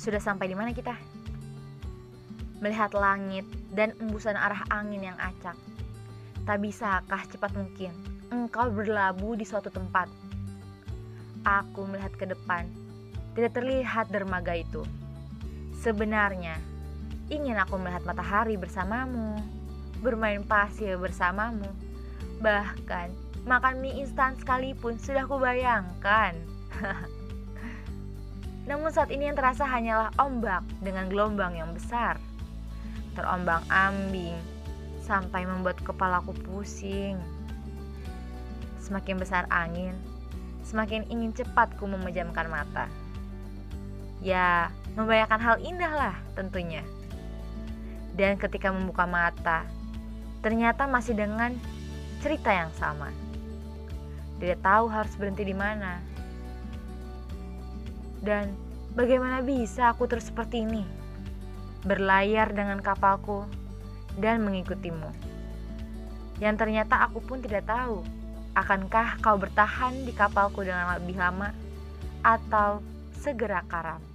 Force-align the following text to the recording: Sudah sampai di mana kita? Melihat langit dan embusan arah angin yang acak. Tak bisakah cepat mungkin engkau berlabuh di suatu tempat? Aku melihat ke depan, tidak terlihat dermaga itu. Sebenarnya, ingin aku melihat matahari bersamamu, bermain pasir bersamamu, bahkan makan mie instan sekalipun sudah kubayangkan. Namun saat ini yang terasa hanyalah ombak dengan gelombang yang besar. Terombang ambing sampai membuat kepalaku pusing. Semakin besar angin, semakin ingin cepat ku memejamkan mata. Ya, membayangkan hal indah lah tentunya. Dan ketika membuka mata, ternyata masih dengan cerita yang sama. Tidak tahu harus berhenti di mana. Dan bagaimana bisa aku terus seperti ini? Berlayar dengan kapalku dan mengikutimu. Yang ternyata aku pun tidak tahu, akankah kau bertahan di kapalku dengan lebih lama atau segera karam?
Sudah 0.00 0.16
sampai 0.16 0.48
di 0.48 0.56
mana 0.56 0.72
kita? 0.72 0.96
Melihat 2.64 2.96
langit 2.96 3.44
dan 3.76 3.92
embusan 4.00 4.32
arah 4.32 4.64
angin 4.72 5.12
yang 5.12 5.18
acak. 5.20 5.52
Tak 6.48 6.56
bisakah 6.56 7.20
cepat 7.28 7.52
mungkin 7.52 7.92
engkau 8.32 8.72
berlabuh 8.72 9.36
di 9.36 9.44
suatu 9.44 9.68
tempat? 9.68 10.08
Aku 11.44 11.84
melihat 11.84 12.16
ke 12.16 12.24
depan, 12.24 12.64
tidak 13.36 13.60
terlihat 13.60 14.08
dermaga 14.08 14.56
itu. 14.56 14.88
Sebenarnya, 15.84 16.56
ingin 17.28 17.60
aku 17.60 17.76
melihat 17.76 18.00
matahari 18.08 18.56
bersamamu, 18.56 19.36
bermain 20.00 20.40
pasir 20.48 20.96
bersamamu, 20.96 21.68
bahkan 22.40 23.12
makan 23.44 23.84
mie 23.84 24.00
instan 24.00 24.32
sekalipun 24.40 24.96
sudah 24.96 25.28
kubayangkan. 25.28 26.40
Namun 28.70 28.94
saat 28.94 29.10
ini 29.10 29.26
yang 29.26 29.34
terasa 29.34 29.66
hanyalah 29.66 30.14
ombak 30.14 30.62
dengan 30.78 31.10
gelombang 31.10 31.58
yang 31.58 31.74
besar. 31.74 32.22
Terombang 33.18 33.66
ambing 33.66 34.38
sampai 35.02 35.42
membuat 35.42 35.82
kepalaku 35.82 36.30
pusing. 36.46 37.18
Semakin 38.78 39.18
besar 39.18 39.50
angin, 39.50 39.98
semakin 40.62 41.02
ingin 41.10 41.34
cepat 41.34 41.74
ku 41.82 41.90
memejamkan 41.90 42.46
mata. 42.46 42.86
Ya, 44.22 44.70
membayangkan 44.94 45.42
hal 45.42 45.56
indah 45.58 45.90
lah 45.90 46.14
tentunya. 46.38 46.86
Dan 48.14 48.38
ketika 48.38 48.70
membuka 48.70 49.02
mata, 49.02 49.66
ternyata 50.46 50.86
masih 50.86 51.18
dengan 51.18 51.58
cerita 52.22 52.54
yang 52.54 52.70
sama. 52.78 53.10
Tidak 54.38 54.62
tahu 54.62 54.86
harus 54.86 55.10
berhenti 55.18 55.42
di 55.42 55.58
mana. 55.58 55.98
Dan 58.20 58.52
bagaimana 58.92 59.40
bisa 59.40 59.92
aku 59.92 60.04
terus 60.04 60.28
seperti 60.28 60.64
ini? 60.64 60.84
Berlayar 61.84 62.52
dengan 62.52 62.80
kapalku 62.84 63.48
dan 64.20 64.44
mengikutimu. 64.44 65.08
Yang 66.40 66.54
ternyata 66.60 67.04
aku 67.04 67.20
pun 67.24 67.40
tidak 67.40 67.68
tahu, 67.68 68.04
akankah 68.56 69.20
kau 69.20 69.36
bertahan 69.40 70.04
di 70.04 70.12
kapalku 70.12 70.64
dengan 70.64 70.96
lebih 70.96 71.16
lama 71.16 71.52
atau 72.20 72.84
segera 73.16 73.64
karam? 73.64 74.09